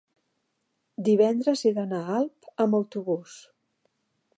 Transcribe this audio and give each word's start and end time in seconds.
divendres 1.09 1.63
he 1.69 1.75
d'anar 1.77 2.03
a 2.07 2.19
Alp 2.23 2.51
amb 2.67 2.83
autobús. 2.83 3.41